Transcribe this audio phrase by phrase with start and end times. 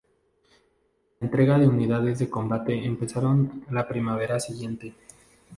[1.19, 4.95] Las entregas de unidades de combate, empezaron la primavera siguiente.